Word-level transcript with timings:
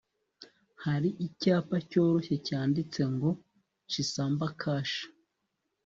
hari 0.83 1.09
icyapa 1.27 1.77
cyoroshye 1.89 2.35
cyanditseho 2.47 3.07
ngo, 3.15 3.29
'chisamba.' 3.37 4.53
kashe 4.61 5.03